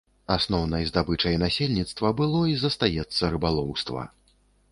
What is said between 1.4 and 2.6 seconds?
насельніцтва было і